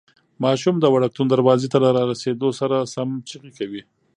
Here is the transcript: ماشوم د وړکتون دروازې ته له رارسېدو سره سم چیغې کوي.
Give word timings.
ماشوم 0.43 0.75
د 0.79 0.85
وړکتون 0.95 1.27
دروازې 1.29 1.67
ته 1.73 1.77
له 1.83 1.89
رارسېدو 1.97 2.49
سره 2.59 2.77
سم 2.93 3.09
چیغې 3.29 3.51
کوي. 3.57 3.81